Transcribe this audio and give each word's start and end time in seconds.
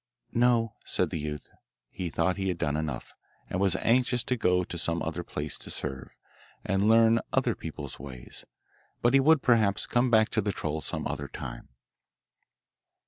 'No,' 0.33 0.73
said 0.83 1.11
the 1.11 1.19
youth; 1.19 1.47
he 1.91 2.09
thought 2.09 2.37
he 2.37 2.47
had 2.47 2.57
done 2.57 2.75
enough, 2.75 3.13
and 3.51 3.59
was 3.61 3.75
anxious 3.75 4.23
to 4.23 4.35
go 4.35 4.63
to 4.63 4.77
some 4.79 4.99
other 5.03 5.23
place 5.23 5.59
to 5.59 5.69
serve, 5.69 6.17
and 6.65 6.89
learn 6.89 7.19
other 7.33 7.53
people's 7.53 7.99
ways; 7.99 8.43
but 9.03 9.13
he 9.13 9.19
would, 9.19 9.43
perhaps, 9.43 9.85
come 9.85 10.09
back 10.09 10.29
to 10.29 10.41
the 10.41 10.51
troll 10.51 10.81
some 10.81 11.05
other 11.05 11.27
time. 11.27 11.69